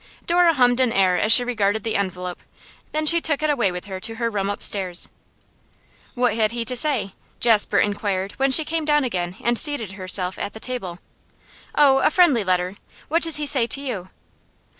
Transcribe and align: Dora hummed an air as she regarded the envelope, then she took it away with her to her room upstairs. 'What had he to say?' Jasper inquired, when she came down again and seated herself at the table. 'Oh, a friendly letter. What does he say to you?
Dora 0.25 0.55
hummed 0.55 0.79
an 0.79 0.91
air 0.91 1.19
as 1.19 1.31
she 1.31 1.43
regarded 1.43 1.83
the 1.83 1.95
envelope, 1.95 2.39
then 2.91 3.05
she 3.05 3.21
took 3.21 3.43
it 3.43 3.51
away 3.51 3.71
with 3.71 3.85
her 3.85 3.99
to 3.99 4.15
her 4.15 4.31
room 4.31 4.49
upstairs. 4.49 5.09
'What 6.15 6.33
had 6.33 6.53
he 6.53 6.65
to 6.65 6.75
say?' 6.75 7.13
Jasper 7.39 7.77
inquired, 7.77 8.31
when 8.39 8.51
she 8.51 8.65
came 8.65 8.83
down 8.83 9.03
again 9.03 9.35
and 9.43 9.59
seated 9.59 9.91
herself 9.91 10.39
at 10.39 10.53
the 10.53 10.59
table. 10.59 10.97
'Oh, 11.75 11.99
a 11.99 12.09
friendly 12.09 12.43
letter. 12.43 12.77
What 13.09 13.21
does 13.21 13.35
he 13.35 13.45
say 13.45 13.67
to 13.67 13.79
you? 13.79 14.09